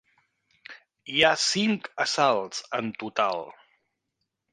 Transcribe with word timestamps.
Hi 1.15 1.19
ha 1.27 1.33
cinc 1.41 1.89
assalts 2.05 2.63
en 2.79 2.89
total. 3.05 3.45